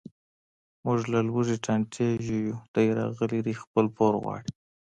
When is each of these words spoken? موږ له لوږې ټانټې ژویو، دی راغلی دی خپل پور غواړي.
موږ 0.85 0.99
له 1.11 1.19
لوږې 1.27 1.57
ټانټې 1.65 2.07
ژویو، 2.25 2.55
دی 2.73 2.87
راغلی 2.99 3.39
دی 3.45 3.53
خپل 3.61 3.85
پور 3.95 4.13
غواړي. 4.23 4.47